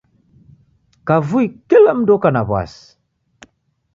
Kavui 1.07 1.45
kila 1.67 1.91
mndu 1.97 2.11
oka 2.15 2.29
na 2.33 2.41
w'asi. 2.49 2.85